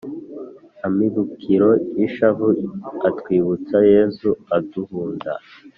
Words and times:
amibukiro 0.87 1.69
y'ishavu 1.95 2.49
atwibutsa 3.07 3.77
yezu 3.91 4.29
adunda 4.57 5.31